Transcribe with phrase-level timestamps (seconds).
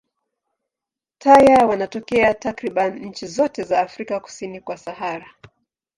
[1.17, 5.27] Taya wanatokea takriban nchi zote za Afrika kusini kwa Sahara.